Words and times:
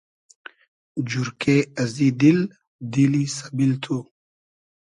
جورکې 1.09 1.55
ازی 1.81 2.09
دیل، 2.19 2.39
دیلی 2.91 3.25
سئبیل 3.37 3.73
تو 3.83 3.97